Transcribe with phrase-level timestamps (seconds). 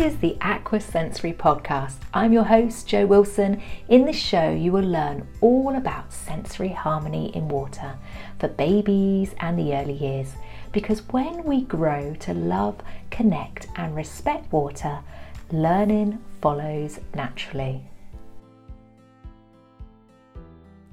[0.00, 1.96] is the Aqua Sensory Podcast.
[2.14, 3.60] I'm your host, Jo Wilson.
[3.90, 7.98] In this show, you will learn all about sensory harmony in water
[8.38, 10.32] for babies and the early years.
[10.72, 12.76] Because when we grow to love,
[13.10, 15.00] connect, and respect water,
[15.52, 17.84] learning follows naturally.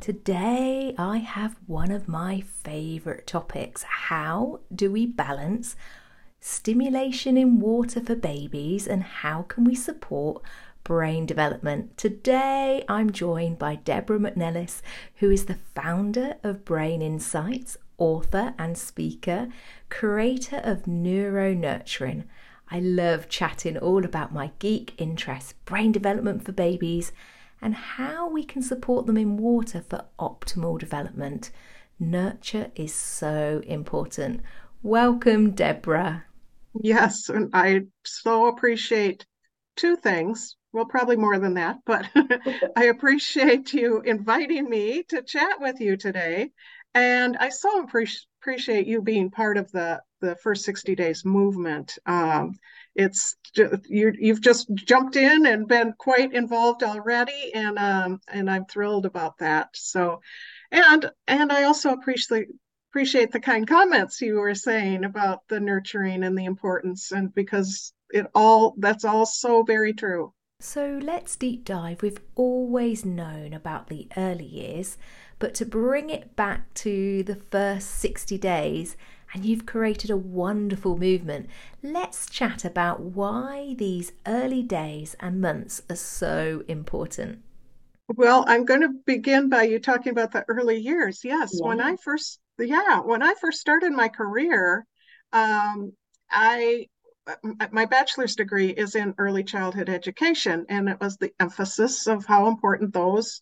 [0.01, 3.83] Today, I have one of my favourite topics.
[3.83, 5.77] How do we balance
[6.47, 10.41] stimulation in water for babies, and how can we support
[10.87, 11.97] brain development.
[11.97, 14.81] Today, I'm joined by Deborah McNelis,
[15.15, 19.49] who is the founder of Brain Insights, author and speaker,
[19.89, 22.23] creator of Neuro Nurturing.
[22.71, 27.11] I love chatting all about my geek interests, brain development for babies,
[27.61, 31.51] and how we can support them in water for optimal development.
[31.99, 34.41] Nurture is so important.
[34.81, 36.23] Welcome, Deborah.
[36.81, 39.25] Yes, and I so appreciate
[39.75, 40.55] two things.
[40.73, 42.07] Well, probably more than that, but
[42.75, 46.51] I appreciate you inviting me to chat with you today.
[46.93, 51.97] And I so appreciate you being part of the the first 60 days movement.
[52.05, 52.53] Um,
[52.95, 53.35] it's
[53.87, 59.05] you you've just jumped in and been quite involved already, and um, and I'm thrilled
[59.05, 59.69] about that.
[59.73, 60.21] So,
[60.71, 62.47] and and I also appreciate
[62.97, 67.93] appreciate the kind comments you were saying about the nurturing and the importance and because
[68.09, 73.87] it all that's all so very true so let's deep dive we've always known about
[73.87, 74.97] the early years
[75.37, 78.97] but to bring it back to the first 60 days
[79.31, 81.49] and you've created a wonderful movement.
[81.83, 87.43] Let's chat about why these early days and months are so important.
[88.07, 91.25] Well, I'm going to begin by you talking about the early years.
[91.25, 91.67] Yes, yeah.
[91.67, 94.85] when I first yeah, when I first started my career,
[95.31, 95.93] um,
[96.29, 96.87] I
[97.71, 102.47] my bachelor's degree is in early childhood education, and it was the emphasis of how
[102.47, 103.41] important those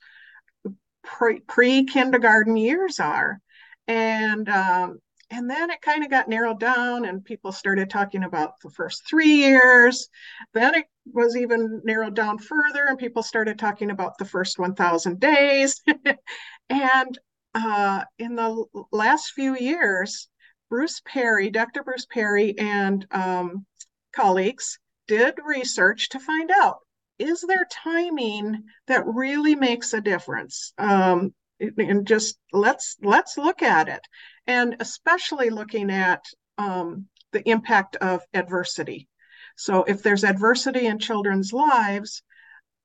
[1.04, 3.40] pre kindergarten years are,
[3.88, 8.54] and um, and then it kind of got narrowed down, and people started talking about
[8.64, 10.08] the first three years.
[10.54, 15.20] Then it was even narrowed down further, and people started talking about the first 1,000
[15.20, 15.82] days,
[16.70, 17.20] and
[17.56, 20.28] uh, in the last few years,
[20.70, 21.84] Bruce Perry, Dr.
[21.84, 23.66] Bruce Perry, and um,
[24.14, 24.78] colleagues
[25.08, 26.80] did research to find out
[27.18, 30.74] is there timing that really makes a difference?
[30.78, 34.02] Um, and just let's let's look at it,
[34.48, 36.26] and especially looking at
[36.58, 39.08] um, the impact of adversity.
[39.56, 42.22] So if there's adversity in children's lives,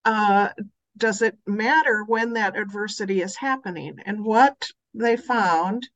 [0.05, 0.51] uh,
[1.01, 3.99] does it matter when that adversity is happening?
[4.07, 5.89] And what they found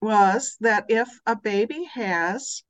[0.00, 2.64] was that if a baby has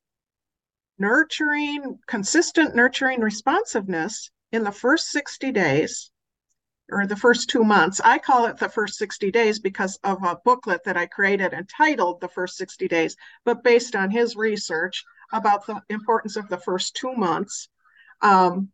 [0.98, 6.10] nurturing, consistent nurturing responsiveness in the first 60 days,
[6.90, 8.00] or the first two months.
[8.04, 12.20] I call it the first 60 days because of a booklet that I created entitled
[12.20, 16.94] The First 60 Days, but based on his research about the importance of the first
[16.94, 17.68] two months.
[18.22, 18.70] Um,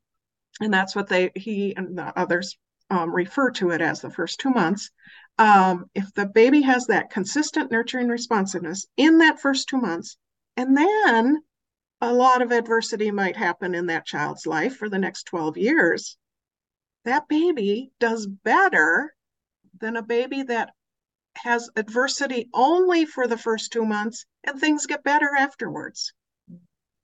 [0.60, 2.58] and that's what they he and the others
[2.92, 4.90] um, refer to it as the first two months.
[5.38, 10.18] Um, if the baby has that consistent nurturing responsiveness in that first two months,
[10.58, 11.38] and then
[12.02, 16.18] a lot of adversity might happen in that child's life for the next 12 years,
[17.06, 19.14] that baby does better
[19.80, 20.74] than a baby that
[21.36, 26.12] has adversity only for the first two months and things get better afterwards.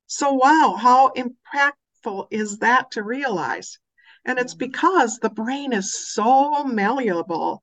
[0.06, 3.78] So, wow, how impactful is that to realize?
[4.24, 7.62] And it's because the brain is so malleable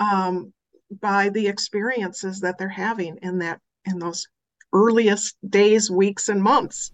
[0.00, 0.52] um,
[1.00, 4.26] by the experiences that they're having in that in those
[4.72, 6.92] earliest days, weeks, and months.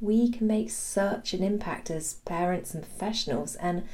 [0.00, 3.84] We can make such an impact as parents and professionals, and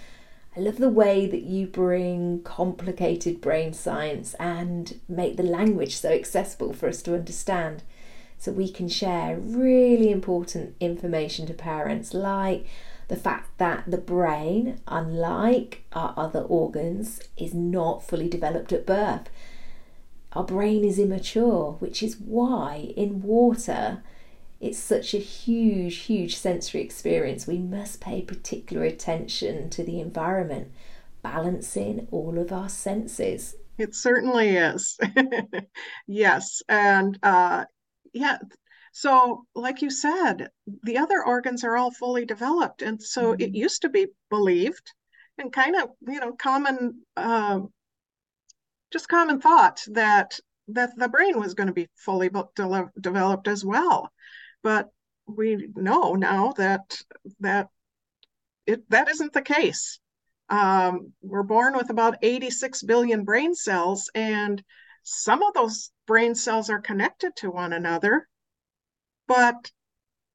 [0.56, 6.10] I love the way that you bring complicated brain science and make the language so
[6.10, 7.82] accessible for us to understand
[8.38, 12.67] so we can share really important information to parents like
[13.08, 19.29] the fact that the brain, unlike our other organs, is not fully developed at birth.
[20.32, 24.03] Our brain is immature, which is why in water
[24.61, 27.47] it's such a huge, huge sensory experience.
[27.47, 30.73] We must pay particular attention to the environment,
[31.23, 33.55] balancing all of our senses.
[33.79, 34.99] It certainly is.
[36.06, 36.62] yes.
[36.69, 37.67] And uh,
[38.12, 38.38] yeah,
[38.98, 40.48] so, like you said,
[40.84, 42.81] the other organs are all fully developed.
[42.81, 43.43] And so mm-hmm.
[43.43, 44.90] it used to be believed
[45.37, 47.60] and kind of, you know, common, uh,
[48.90, 53.62] just common thought that that the brain was going to be fully de- developed as
[53.62, 54.10] well.
[54.62, 54.88] But
[55.26, 56.99] we know now that
[57.40, 57.69] that
[58.64, 60.00] it, that isn't the case.
[60.49, 64.64] Um, we're born with about 86 billion brain cells, and
[65.02, 68.26] some of those brain cells are connected to one another,
[69.26, 69.70] but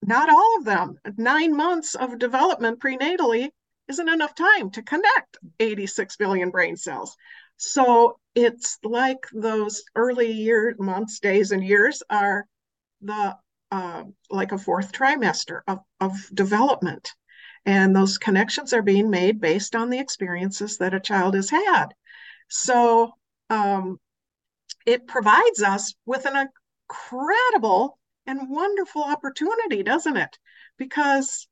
[0.01, 0.99] not all of them.
[1.17, 3.49] Nine months of development prenatally
[3.87, 7.15] isn't enough time to connect 86 billion brain cells.
[7.57, 12.47] So it's like those early year months, days, and years are
[13.01, 13.35] the
[13.71, 17.13] uh, like a fourth trimester of, of development.
[17.65, 21.87] And those connections are being made based on the experiences that a child has had.
[22.49, 23.13] So
[23.49, 23.99] um,
[24.85, 26.49] it provides us with an
[26.89, 30.37] incredible and wonderful opportunity, doesn't it?
[30.77, 31.47] Because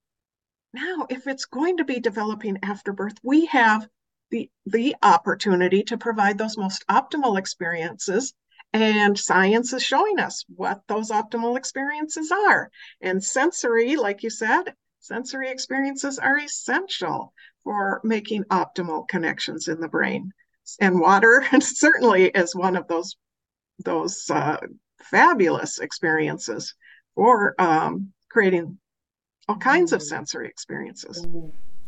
[0.73, 3.87] now, if it's going to be developing after birth, we have
[4.29, 8.33] the, the opportunity to provide those most optimal experiences.
[8.71, 12.69] And science is showing us what those optimal experiences are.
[13.01, 17.33] And sensory, like you said, sensory experiences are essential
[17.63, 20.31] for making optimal connections in the brain.
[20.79, 23.15] And water certainly is one of those
[23.85, 24.57] those uh,
[25.01, 26.73] fabulous experiences
[27.15, 28.77] for um, creating
[29.47, 30.05] all kinds of mm.
[30.05, 31.25] sensory experiences.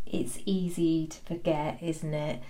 [0.06, 2.42] It's easy to forget, isn't it?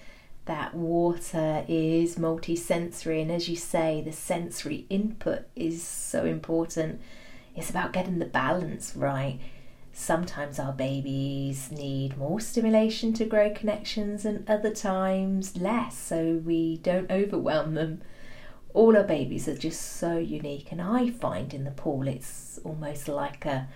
[0.46, 7.02] That water is multisensory, and as you say, the sensory input is so important.
[7.56, 9.40] It's about getting the balance right.
[9.94, 16.78] Sometimes our babies need more stimulation to grow connections, and other times less, so we
[16.78, 18.02] don't overwhelm them
[18.73, 23.07] all our babies are just so unique, and I find in the pool it's almost
[23.07, 23.68] like a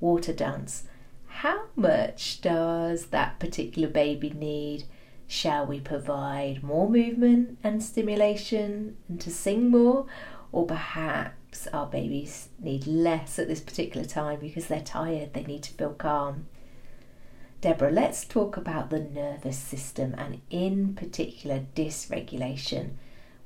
[0.00, 0.84] water dance.
[1.26, 4.84] How much does that particular baby need?
[5.26, 10.06] Shall we provide more movement and stimulation and to sing more?
[10.52, 15.62] Or perhaps our babies need less at this particular time because they're tired, they need
[15.62, 16.46] to feel calm.
[17.62, 22.96] Deborah, let's talk about the nervous system and, in particular, dysregulation.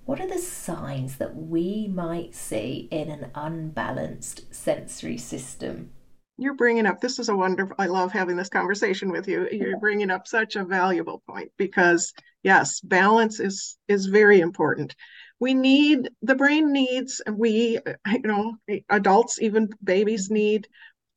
[0.07, 5.91] What are the signs that we might see in an unbalanced sensory system?
[6.39, 7.75] You're bringing up this is a wonderful.
[7.77, 9.49] I love having this conversation with you.
[9.51, 12.13] You're bringing up such a valuable point because
[12.45, 14.95] yes, balance is is very important.
[15.41, 18.55] We need the brain needs we you know
[18.89, 20.69] adults even babies need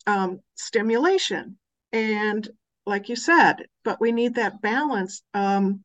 [0.08, 1.60] um, stimulation
[1.92, 2.50] and
[2.88, 5.22] like you said, but we need that balance.
[5.36, 5.84] Um,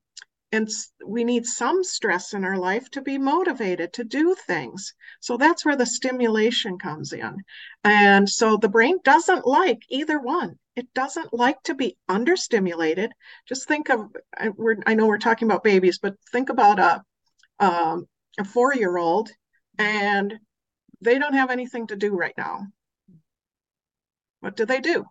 [0.55, 0.69] and
[1.05, 4.95] we need some stress in our life to be motivated to do things.
[5.19, 7.39] So that's where the stimulation comes in.
[7.83, 10.57] And so the brain doesn't like either one.
[10.77, 13.09] It doesn't like to be understimulated.
[13.49, 14.07] Just think of,
[14.57, 17.03] we're, I know we're talking about babies, but think about a,
[17.59, 18.07] um,
[18.39, 19.31] a four year old
[19.77, 20.35] and
[21.01, 22.69] they don't have anything to do right now.
[24.39, 25.05] What do they do?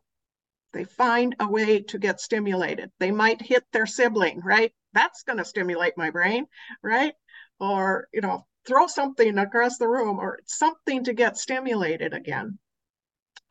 [0.71, 2.91] They find a way to get stimulated.
[2.99, 4.71] They might hit their sibling, right?
[4.93, 6.45] That's going to stimulate my brain,
[6.81, 7.13] right?
[7.59, 12.57] Or, you know, throw something across the room or something to get stimulated again.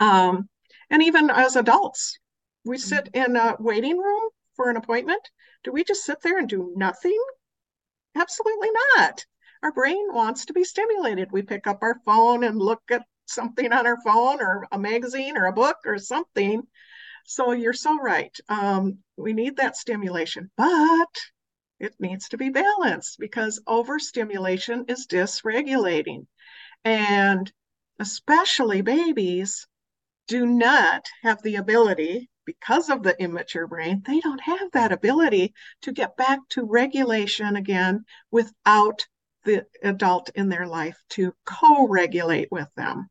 [0.01, 0.49] Um,
[0.91, 2.19] and even as adults,
[2.65, 2.89] we mm-hmm.
[2.89, 5.23] sit in a waiting room for an appointment.
[5.65, 7.21] Do we just sit there and do nothing?
[8.15, 9.25] Absolutely not.
[9.63, 11.31] Our brain wants to be stimulated.
[11.31, 15.37] We pick up our phone and look at something on our phone or a magazine
[15.37, 16.67] or a book or something
[17.25, 18.37] so you're so right.
[18.49, 21.09] Um, we need that stimulation, but
[21.83, 26.27] it needs to be balanced because overstimulation is dysregulating.
[26.85, 27.53] And
[27.99, 29.67] especially babies
[30.29, 35.55] do not have the ability, because of the immature brain, they don't have that ability
[35.83, 39.07] to get back to regulation again without
[39.45, 43.09] the adult in their life to co regulate with them.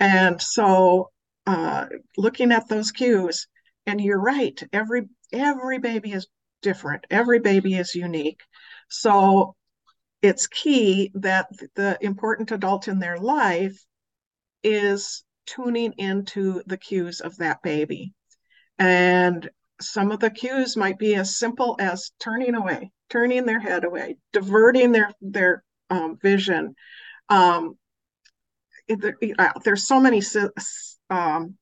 [0.00, 1.10] And so
[1.46, 3.46] uh, looking at those cues.
[3.86, 6.26] And you're right, every every baby is
[6.62, 7.06] different.
[7.10, 8.40] Every baby is unique.
[8.88, 9.54] So
[10.22, 13.84] it's key that the important adult in their life
[14.62, 18.12] is tuning into the cues of that baby.
[18.78, 19.48] And
[19.80, 24.16] some of the cues might be as simple as turning away, turning their head away,
[24.32, 26.74] diverting their their um, vision.
[27.28, 27.78] Um,
[28.90, 30.22] uh, there's so many
[31.10, 31.54] um,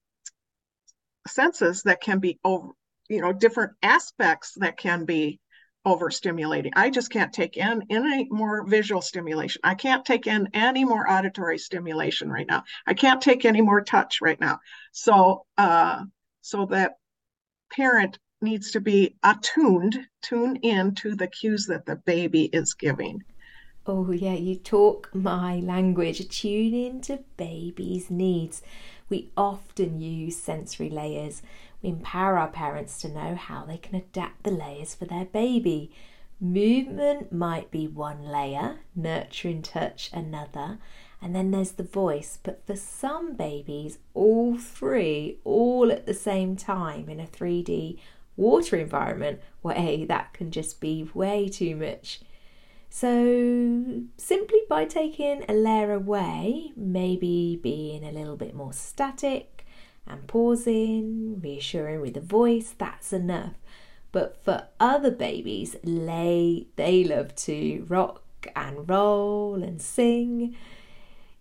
[1.26, 2.69] senses that can be over,
[3.09, 5.41] you know, different aspects that can be
[5.87, 6.73] overstimulating.
[6.75, 9.61] I just can't take in any more visual stimulation.
[9.63, 12.65] I can't take in any more auditory stimulation right now.
[12.87, 14.59] I can't take any more touch right now.
[14.91, 16.03] So, uh,
[16.41, 16.95] so that
[17.73, 23.23] parent needs to be attuned, tune in to the cues that the baby is giving.
[23.87, 26.29] Oh, yeah, you talk my language.
[26.29, 28.61] Tune into baby's needs.
[29.09, 31.43] We often use sensory layers.
[31.87, 35.93] We empower our parents to know how they can adapt the layers for their baby.
[36.40, 40.78] Movement might be one layer, nurturing touch another,
[41.23, 42.40] and then there's the voice.
[42.43, 48.00] But for some babies, all three, all at the same time in a 3D
[48.37, 52.21] water environment, well, A, that can just be way too much.
[52.90, 59.56] So, simply by taking a layer away, maybe being a little bit more static
[60.07, 63.55] and pausing, reassuring with the voice, that's enough.
[64.13, 68.23] But for other babies, they, they love to rock
[68.55, 70.57] and roll and sing.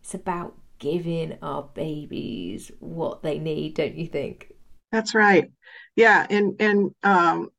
[0.02, 4.52] It's about giving our babies what they need, don't you think?
[4.92, 5.52] That's right.
[5.96, 7.50] Yeah, and and um,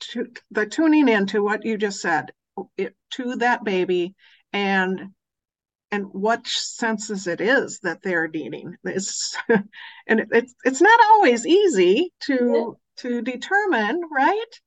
[0.00, 2.32] to, the tuning into what you just said
[2.76, 4.14] it, to that baby
[4.52, 5.10] and
[5.92, 8.76] and what senses it is that they're needing.
[8.84, 9.36] It's
[10.06, 13.10] and it's it's not always easy to yeah.
[13.10, 14.60] to determine, right?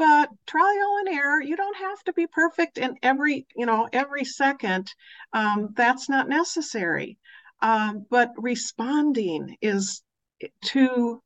[0.00, 4.24] but trial and error you don't have to be perfect in every you know every
[4.24, 4.90] second
[5.34, 7.18] um, that's not necessary
[7.60, 10.02] um, but responding is
[10.64, 11.22] to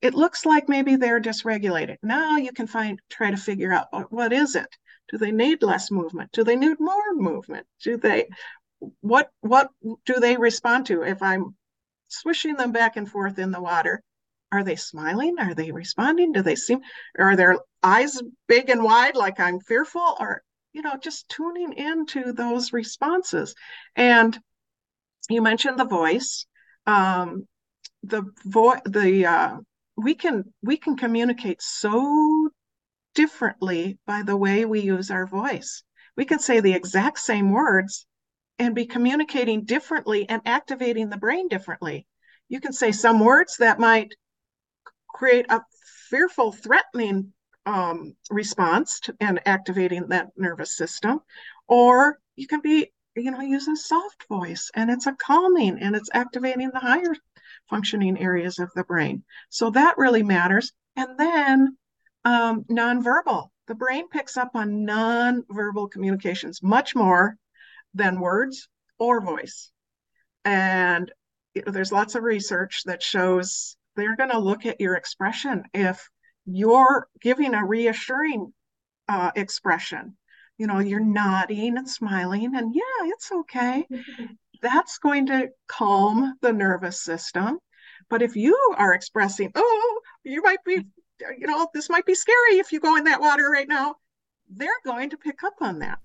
[0.00, 4.32] it looks like maybe they're dysregulated now you can find try to figure out what
[4.32, 4.68] is it
[5.10, 8.28] do they need less movement do they need more movement do they
[9.00, 9.68] what what
[10.04, 11.54] do they respond to if i'm
[12.08, 14.02] swishing them back and forth in the water
[14.54, 15.34] are they smiling?
[15.40, 16.30] Are they responding?
[16.30, 16.80] Do they seem,
[17.18, 20.16] are their eyes big and wide like I'm fearful?
[20.20, 23.56] Or, you know, just tuning into those responses.
[23.96, 24.38] And
[25.28, 26.46] you mentioned the voice.
[26.86, 27.48] Um,
[28.04, 29.56] the voice, the, uh,
[29.96, 32.48] we can we can communicate so
[33.16, 35.82] differently by the way we use our voice.
[36.16, 38.06] We can say the exact same words
[38.58, 42.06] and be communicating differently and activating the brain differently.
[42.48, 44.14] You can say some words that might
[45.08, 45.62] create a
[46.10, 47.32] fearful, threatening
[47.66, 51.20] um, response to, and activating that nervous system,
[51.66, 55.96] or you can be, you know, use a soft voice and it's a calming and
[55.96, 57.14] it's activating the higher
[57.70, 59.24] functioning areas of the brain.
[59.48, 60.72] So that really matters.
[60.96, 61.76] And then
[62.24, 63.48] um, nonverbal.
[63.66, 67.36] The brain picks up on nonverbal communications much more
[67.94, 69.70] than words or voice.
[70.44, 71.10] And
[71.66, 75.64] there's lots of research that shows they're going to look at your expression.
[75.72, 76.08] If
[76.46, 78.52] you're giving a reassuring
[79.08, 80.16] uh, expression,
[80.58, 83.86] you know, you're nodding and smiling, and yeah, it's okay.
[84.62, 87.58] That's going to calm the nervous system.
[88.08, 90.84] But if you are expressing, oh, you might be,
[91.38, 93.96] you know, this might be scary if you go in that water right now,
[94.50, 95.98] they're going to pick up on that.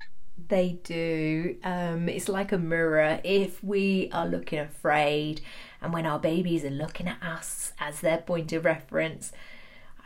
[0.49, 1.57] They do.
[1.63, 3.21] Um, it's like a mirror.
[3.23, 5.41] If we are looking afraid,
[5.81, 9.31] and when our babies are looking at us as their point of reference,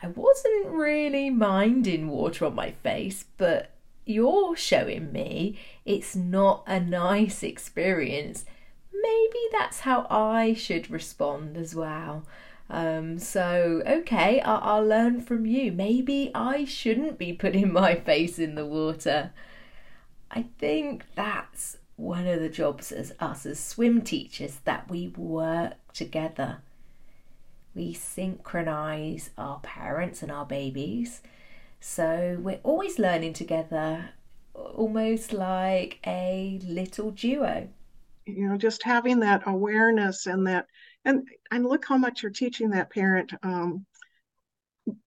[0.01, 3.71] I wasn't really minding water on my face, but
[4.05, 8.43] you're showing me it's not a nice experience.
[8.93, 12.25] Maybe that's how I should respond as well.
[12.69, 15.71] Um, so, okay, I'll, I'll learn from you.
[15.71, 19.31] Maybe I shouldn't be putting my face in the water.
[20.35, 25.75] I think that's one of the jobs as us as swim teachers that we work
[25.93, 26.57] together.
[27.75, 31.21] We synchronize our parents and our babies.
[31.79, 34.09] So we're always learning together,
[34.55, 37.69] almost like a little duo.
[38.25, 40.65] You know, just having that awareness and that,
[41.05, 43.33] and and look how much you're teaching that parent.
[43.43, 43.85] Um,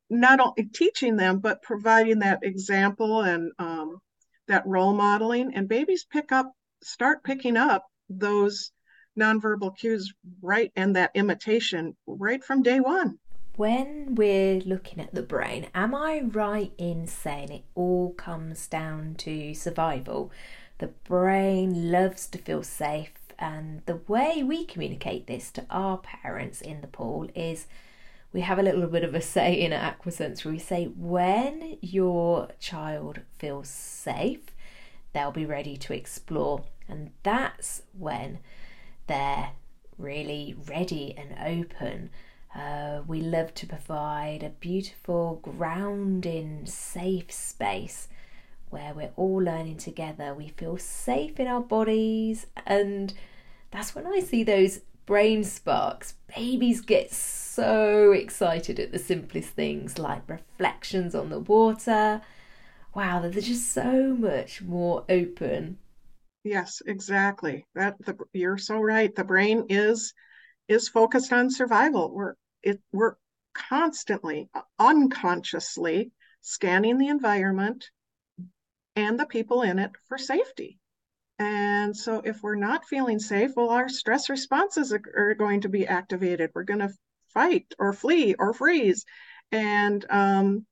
[0.08, 3.98] not only teaching them, but providing that example and um,
[4.48, 8.72] that role modeling and babies pick up start picking up those
[9.18, 10.12] nonverbal cues
[10.42, 13.18] right and that imitation right from day one.
[13.56, 19.14] When we're looking at the brain am i right in saying it all comes down
[19.18, 20.30] to survival?
[20.78, 26.60] The brain loves to feel safe and the way we communicate this to our parents
[26.60, 27.66] in the pool is
[28.36, 32.50] we have a little bit of a say in Aquasense where we say when your
[32.60, 34.42] child feels safe,
[35.14, 36.62] they'll be ready to explore.
[36.86, 38.40] And that's when
[39.06, 39.52] they're
[39.96, 42.10] really ready and open.
[42.54, 48.08] Uh, we love to provide a beautiful, grounding, safe space
[48.68, 50.34] where we're all learning together.
[50.34, 53.14] We feel safe in our bodies, and
[53.70, 56.12] that's when I see those brain sparks.
[56.36, 62.22] Babies get so excited at the simplest things like reflections on the water.
[62.94, 65.78] Wow, they're just so much more open.
[66.44, 67.66] Yes, exactly.
[67.74, 69.14] That the you're so right.
[69.14, 70.14] The brain is
[70.68, 72.14] is focused on survival.
[72.14, 73.16] We're it we're
[73.54, 77.90] constantly, uh, unconsciously scanning the environment
[78.94, 80.78] and the people in it for safety.
[81.38, 85.86] And so, if we're not feeling safe, well, our stress responses are going to be
[85.86, 86.50] activated.
[86.54, 86.94] We're going to
[87.36, 89.04] fight or flee or freeze,
[89.52, 90.66] and um,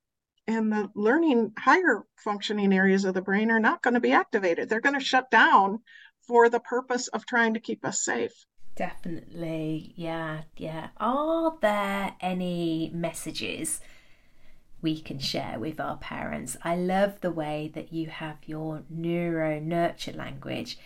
[0.47, 4.69] and the learning higher functioning areas of the brain are not going to be activated.
[4.69, 5.81] They're going to shut down
[6.27, 8.33] for the purpose of trying to keep us safe.
[8.77, 10.89] Definitely, yeah, yeah.
[10.97, 13.81] Are there any messages?
[14.85, 16.59] we can share with our parents.
[16.63, 20.77] I love the way that you have your neuro nurture language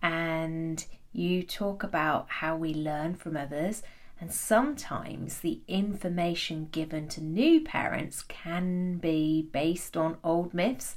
[0.00, 3.82] and you talk about how we learn from others.
[4.22, 10.94] And sometimes the information given to new parents can be based on old myths.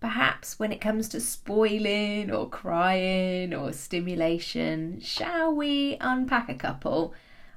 [0.00, 7.12] Perhaps when it comes to spoiling or crying or stimulation, shall we unpack a couple?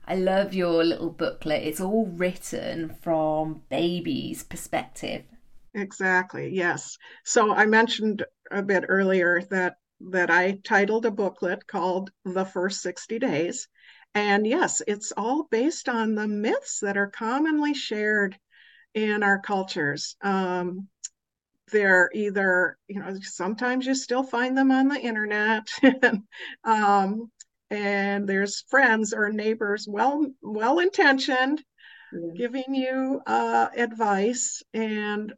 [0.05, 1.63] I love your little booklet.
[1.63, 5.23] It's all written from baby's perspective.
[5.73, 6.49] Exactly.
[6.53, 6.97] Yes.
[7.23, 9.77] So I mentioned a bit earlier that
[10.09, 13.69] that I titled a booklet called The First 60 Days.
[14.13, 18.37] And yes, it's all based on the myths that are commonly shared
[18.93, 20.15] in our cultures.
[20.21, 20.89] Um,
[21.71, 25.67] they're either, you know, sometimes you still find them on the internet.
[26.65, 27.31] um,
[27.71, 31.63] and there's friends or neighbors well well intentioned
[32.13, 32.33] yeah.
[32.35, 35.33] giving you uh, advice and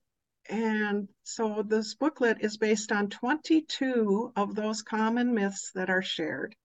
[0.50, 6.56] and so this booklet is based on 22 of those common myths that are shared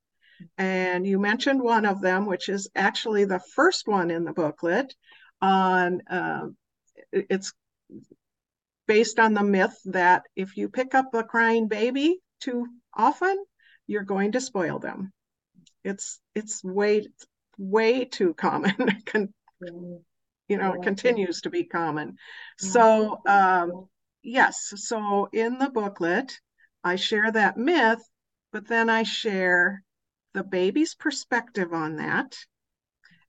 [0.57, 4.95] and you mentioned one of them which is actually the first one in the booklet
[5.41, 6.47] on uh,
[7.13, 7.53] it's
[8.87, 13.37] based on the myth that if you pick up a crying baby too often
[13.87, 15.13] you're going to spoil them
[15.85, 17.07] it's it's way
[17.59, 18.75] way too common.
[19.61, 22.17] you know, it continues to be common.
[22.59, 23.89] So um,
[24.23, 26.39] yes, so in the booklet,
[26.85, 28.03] I share that myth,
[28.53, 29.83] but then I share
[30.39, 32.37] the baby's perspective on that.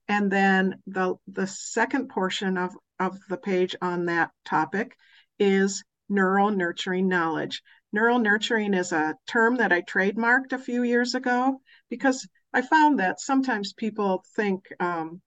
[0.06, 4.96] And then the the second portion of, of the page on that topic
[5.36, 7.62] is neuro nurturing knowledge.
[7.92, 13.00] Neuro nurturing is a term that I trademarked a few years ago because I found
[13.00, 15.20] that sometimes people think um,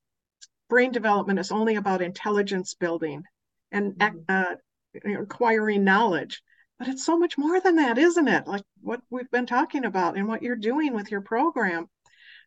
[0.70, 3.24] brain development is only about intelligence building
[3.74, 4.20] and mm-hmm.
[4.30, 6.42] uh, acquiring knowledge.
[6.84, 8.46] But it's so much more than that, isn't it?
[8.46, 11.88] Like what we've been talking about and what you're doing with your program.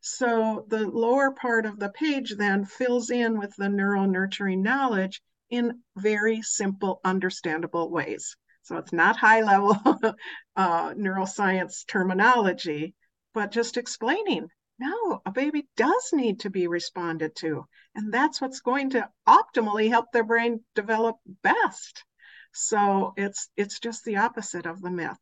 [0.03, 5.23] So the lower part of the page then fills in with the neuro nurturing knowledge
[5.49, 8.37] in very simple, understandable ways.
[8.61, 9.81] So it's not high level
[10.57, 12.95] uh, neuroscience terminology,
[13.33, 17.65] but just explaining no, a baby does need to be responded to.
[17.95, 22.05] And that's what's going to optimally help their brain develop best.
[22.59, 25.19] So it's it's just the opposite of the myth.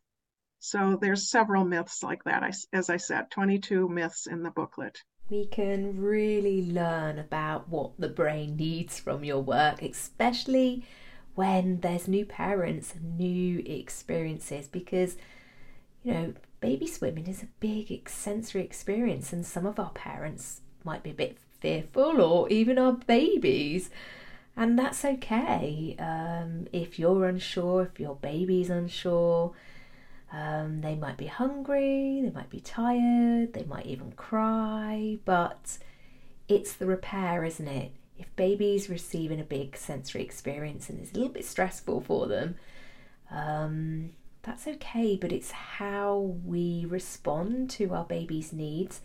[0.61, 2.45] So there's several myths like that.
[2.45, 5.03] I, as I said, 22 myths in the booklet.
[5.29, 10.87] We can really learn about what the brain needs from your work, especially
[11.35, 15.17] when there's new parents and new experiences, because
[16.05, 21.03] you know baby swimming is a big sensory experience, and some of our parents might
[21.03, 23.91] be a bit fearful, or even our babies.
[24.57, 25.97] And that's okay.
[25.99, 29.53] Um, if you're unsure, if your baby's unsure,
[30.33, 35.79] um, they might be hungry, they might be tired, they might even cry, but
[36.49, 37.93] it's the repair, isn't it?
[38.17, 42.57] If baby's receiving a big sensory experience and it's a little bit stressful for them,
[43.31, 44.11] um,
[44.43, 49.01] that's okay, but it's how we respond to our baby's needs,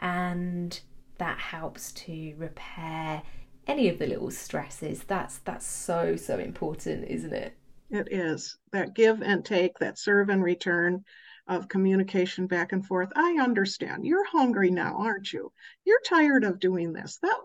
[0.00, 0.80] and
[1.18, 3.22] that helps to repair
[3.66, 5.02] any of the little stresses.
[5.04, 7.56] That's that's so so important, isn't it?
[7.90, 11.04] It is that give and take, that serve and return
[11.46, 13.10] of communication back and forth.
[13.14, 14.04] I understand.
[14.04, 15.52] You're hungry now, aren't you?
[15.84, 17.18] You're tired of doing this.
[17.22, 17.36] That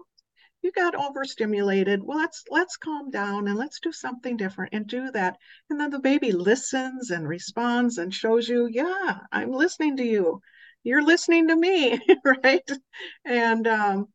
[0.62, 5.10] you got overstimulated well let's let's calm down and let's do something different and do
[5.12, 5.38] that
[5.70, 10.40] and then the baby listens and responds and shows you yeah i'm listening to you
[10.84, 12.00] you're listening to me
[12.44, 12.70] right
[13.26, 14.08] and um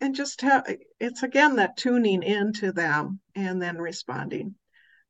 [0.00, 0.64] and just have
[0.98, 4.54] it's again that tuning into them and then responding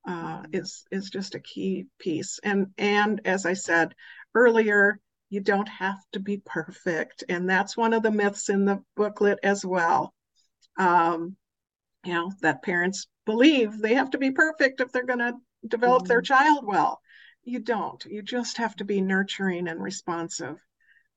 [0.06, 2.40] uh, is is just a key piece.
[2.42, 3.94] And and as i said
[4.34, 4.98] earlier
[5.30, 7.22] you don't have to be perfect.
[7.28, 10.12] And that's one of the myths in the booklet as well.
[10.76, 11.36] Um,
[12.04, 15.34] you know that parents believe they have to be perfect if they're going to
[15.66, 16.08] develop mm-hmm.
[16.08, 17.00] their child well.
[17.44, 18.04] You don't.
[18.06, 20.56] You just have to be nurturing and responsive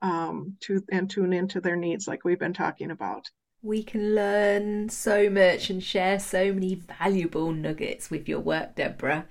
[0.02, 3.30] um, to and tune into their needs like we've been talking about
[3.66, 9.26] We can learn so much and share so many valuable nuggets with your work, Deborah.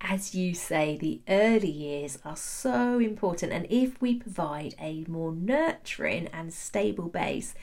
[0.00, 5.30] As you say, the early years are so important, and if we provide a more
[5.32, 7.54] nurturing and stable base,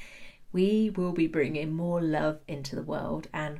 [0.54, 3.28] we will be bringing more love into the world.
[3.34, 3.60] And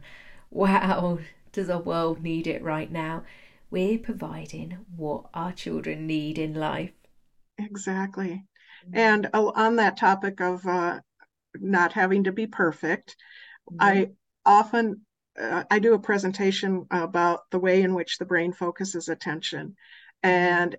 [0.50, 1.20] wow,
[1.52, 3.24] does our world need it right now?
[3.70, 6.94] We're providing what our children need in life.
[7.58, 8.46] Exactly.
[8.88, 8.98] Mm-hmm.
[8.98, 11.02] And on that topic of uh,
[11.56, 13.16] not having to be perfect.
[13.72, 13.78] Mm-hmm.
[13.82, 14.10] I
[14.46, 15.02] often
[15.40, 19.76] uh, I do a presentation about the way in which the brain focuses attention,
[20.24, 20.76] and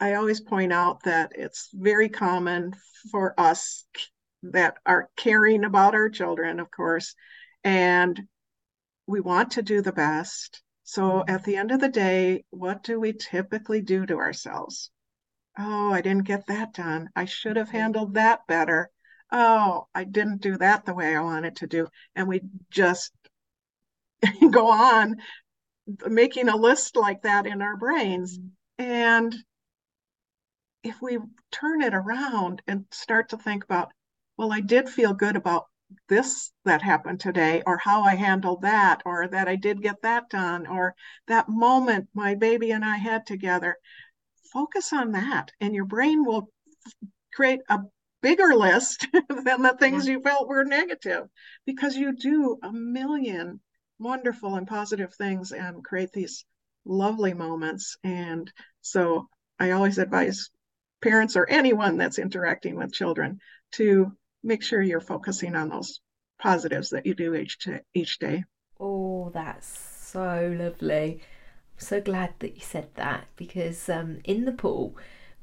[0.00, 2.74] I always point out that it's very common
[3.10, 3.84] for us
[4.42, 7.14] that are caring about our children, of course,
[7.64, 8.20] and
[9.06, 10.62] we want to do the best.
[10.84, 11.34] So mm-hmm.
[11.34, 14.90] at the end of the day, what do we typically do to ourselves?
[15.58, 17.08] Oh, I didn't get that done.
[17.16, 18.90] I should have handled that better
[19.32, 21.88] oh, I didn't do that the way I wanted to do.
[22.14, 23.12] And we just
[24.50, 25.16] go on
[26.08, 28.38] making a list like that in our brains.
[28.78, 29.34] And
[30.82, 31.18] if we
[31.50, 33.90] turn it around and start to think about,
[34.36, 35.66] well, I did feel good about
[36.08, 40.28] this that happened today, or how I handled that, or that I did get that
[40.28, 40.94] done, or
[41.28, 43.76] that moment my baby and I had together.
[44.52, 46.50] Focus on that, and your brain will
[47.32, 47.80] create a
[48.22, 51.28] bigger list than the things you felt were negative
[51.66, 53.60] because you do a million
[53.98, 56.44] wonderful and positive things and create these
[56.84, 57.96] lovely moments.
[58.04, 58.50] And
[58.80, 60.50] so I always advise
[61.02, 63.40] parents or anyone that's interacting with children
[63.72, 66.00] to make sure you're focusing on those
[66.38, 68.44] positives that you do each t- each day.
[68.78, 71.20] Oh, that's so lovely.
[71.22, 74.96] I'm so glad that you said that because um, in the pool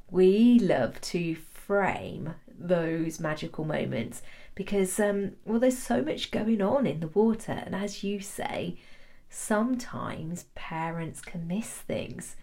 [0.10, 4.22] we love to frame those magical moments
[4.56, 7.52] because um well there's so much going on in the water.
[7.66, 8.78] And as you say
[9.30, 12.36] sometimes parents can miss things.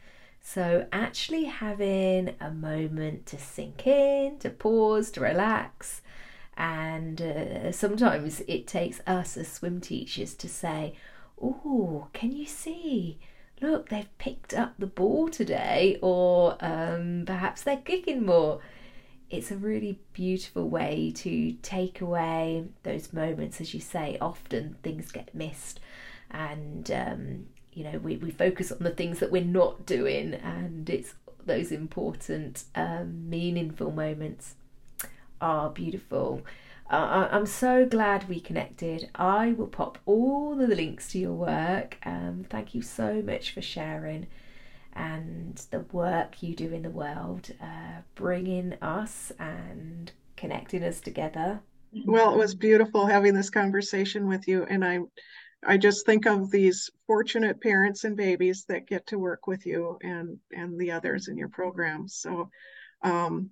[0.42, 6.02] So actually having a moment to sink in to pause to relax
[6.56, 10.94] and uh, sometimes it takes us as swim teachers to say
[11.40, 13.18] oh can you see?
[13.60, 18.60] Look they've picked up the ball today or um, perhaps they're kicking more
[19.30, 24.18] it's a really beautiful way to take away those moments, as you say.
[24.20, 25.80] Often things get missed,
[26.30, 30.90] and um, you know we, we focus on the things that we're not doing, and
[30.90, 31.14] it's
[31.46, 34.56] those important, um, meaningful moments
[35.40, 36.42] are beautiful.
[36.90, 39.10] Uh, I'm so glad we connected.
[39.14, 41.98] I will pop all the links to your work.
[42.04, 44.26] Um, thank you so much for sharing
[45.00, 51.60] and the work you do in the world, uh, bringing us and connecting us together.
[52.04, 55.00] Well, it was beautiful having this conversation with you, and I,
[55.66, 59.98] I just think of these fortunate parents and babies that get to work with you
[60.02, 62.06] and and the others in your program.
[62.06, 62.50] So,
[63.02, 63.50] um,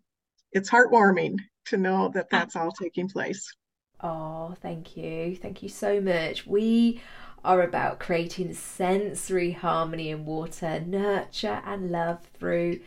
[0.53, 3.53] it's heartwarming to know that that's all taking place.
[4.01, 6.47] Oh, thank you, thank you so much.
[6.47, 7.01] We
[7.44, 12.81] are about creating sensory harmony in water, nurture and love through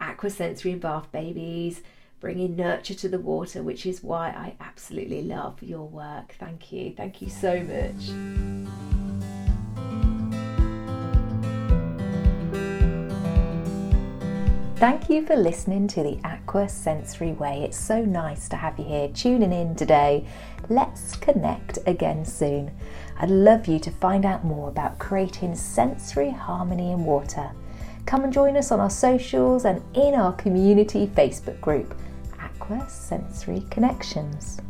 [0.00, 1.82] aquasensory and bath babies,
[2.20, 6.34] bringing nurture to the water, which is why I absolutely love your work.
[6.38, 6.92] Thank you.
[6.96, 8.95] Thank you so much.
[14.76, 17.62] Thank you for listening to the Aqua Sensory Way.
[17.64, 20.28] It's so nice to have you here tuning in today.
[20.68, 22.70] Let's connect again soon.
[23.18, 27.52] I'd love you to find out more about creating sensory harmony in water.
[28.04, 31.98] Come and join us on our socials and in our community Facebook group,
[32.38, 34.60] Aqua Sensory Connections.